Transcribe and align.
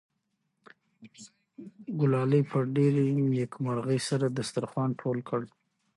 ګلالۍ 1.99 2.41
په 2.51 2.57
ډېرې 2.75 3.05
نېکمرغۍ 3.31 3.99
سره 4.09 4.25
دسترخوان 4.37 4.89
ټول 5.01 5.17
کړ. 5.29 5.41